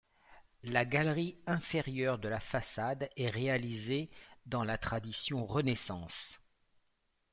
[0.63, 4.09] La galerie inférieure de la façade est réalisée
[4.47, 6.41] dans la tradition Renaissance.